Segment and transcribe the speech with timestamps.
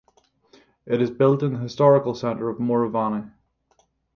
[0.87, 3.31] It is built in the historical center of Moravany.